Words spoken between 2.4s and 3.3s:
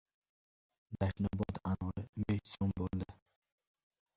so‘m bo‘ldi.